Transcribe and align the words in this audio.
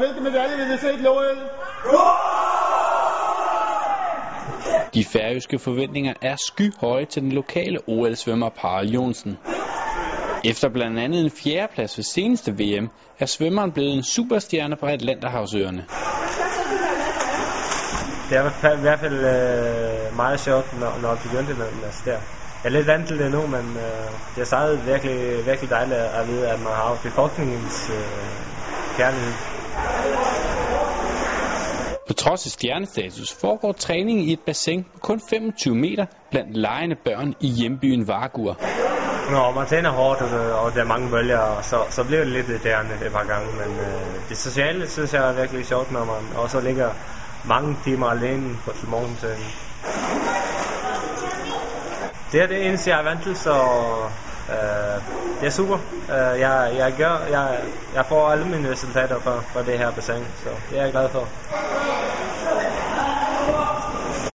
Hvilke 0.00 0.20
medalje 0.20 0.56
vil 0.56 0.72
vi 0.72 0.78
se 0.78 0.96
til 0.96 1.08
OL? 1.08 1.38
De 4.94 5.04
færøske 5.04 5.58
forventninger 5.58 6.14
er 6.22 6.36
skyhøje 6.46 7.04
til 7.04 7.22
den 7.22 7.32
lokale 7.32 7.78
OL-svømmer 7.86 8.48
Parl 8.48 8.86
Jonsen. 8.86 9.38
Efter 10.44 10.68
blandt 10.68 10.98
andet 10.98 11.24
en 11.24 11.30
fjerdeplads 11.30 11.98
ved 11.98 12.04
seneste 12.04 12.52
VM, 12.52 12.88
er 13.18 13.26
svømmeren 13.26 13.72
blevet 13.72 13.92
en 13.96 14.02
superstjerne 14.02 14.76
på 14.76 14.86
Atlanterhavsøerne. 14.86 15.84
Det 18.28 18.36
er 18.36 18.76
i 18.78 18.80
hvert 18.80 19.00
fald 19.00 19.14
øh, 19.14 20.16
meget 20.16 20.40
sjovt, 20.40 20.80
når, 20.80 20.98
når 21.02 21.10
det 21.10 21.22
begyndte 21.22 21.54
med 21.54 21.66
altså 21.84 22.02
der. 22.04 22.12
Jeg 22.12 22.20
er 22.64 22.68
lidt 22.68 22.86
vant 22.86 23.08
til 23.08 23.18
det 23.18 23.30
nu, 23.30 23.46
men 23.46 23.76
øh, 23.76 24.06
det 24.34 24.40
er 24.40 24.44
stadig 24.44 24.86
virkelig, 24.86 25.46
virkelig 25.46 25.70
dejligt 25.70 25.98
at 25.98 26.28
vide, 26.28 26.48
at 26.48 26.58
man 26.58 26.72
har 26.72 26.98
befolkningens 27.02 27.90
øh, 27.90 28.06
kærlighed. 28.96 29.55
På 32.06 32.12
trods 32.12 32.46
af 32.46 32.52
stjernestatus 32.52 33.34
foregår 33.40 33.72
træningen 33.72 34.24
i 34.24 34.32
et 34.32 34.40
bassin 34.46 34.84
på 34.84 34.98
kun 34.98 35.20
25 35.30 35.74
meter 35.74 36.06
blandt 36.30 36.56
lejende 36.56 36.96
børn 37.04 37.34
i 37.40 37.48
hjembyen 37.48 38.08
Vargur. 38.08 38.56
Når 39.30 39.54
man 39.54 39.66
træner 39.66 39.90
hårdt, 39.90 40.20
og, 40.22 40.60
og 40.62 40.74
der 40.74 40.80
er 40.80 40.84
mange 40.84 41.10
bølger, 41.10 41.60
så, 41.62 41.76
så 41.90 42.04
bliver 42.04 42.24
det 42.24 42.32
lidt 42.32 42.48
irriterende 42.48 42.94
et 43.06 43.12
par 43.12 43.24
gange. 43.24 43.48
Men 43.52 43.78
øh, 43.78 44.28
det 44.28 44.38
sociale 44.38 44.88
synes 44.88 45.14
jeg 45.14 45.28
er 45.28 45.32
virkelig 45.32 45.66
sjovt, 45.66 45.92
når 45.92 46.04
man 46.04 46.36
også 46.36 46.60
ligger 46.60 46.90
mange 47.44 47.76
timer 47.84 48.06
alene 48.06 48.58
på 48.64 48.72
til 48.72 48.88
morgentræning. 48.88 49.50
Det 52.32 52.42
er 52.42 52.46
det 52.46 52.66
eneste, 52.66 52.90
jeg 52.90 52.98
er 52.98 53.04
vant 53.04 53.22
til, 53.22 53.36
så 53.36 53.54
øh, 54.50 55.02
det 55.40 55.46
er 55.46 55.50
super. 55.50 55.78
Øh, 56.10 56.40
jeg, 56.40 56.72
jeg, 56.76 56.94
gør, 56.98 57.18
jeg, 57.30 57.58
jeg 57.94 58.06
får 58.06 58.30
alle 58.30 58.44
mine 58.44 58.70
resultater 58.70 59.20
fra, 59.20 59.40
fra 59.52 59.62
det 59.62 59.78
her 59.78 59.90
bassin, 59.90 60.24
så 60.44 60.50
det 60.70 60.78
er 60.78 60.82
jeg 60.82 60.92
glad 60.92 61.08
for. 61.08 61.28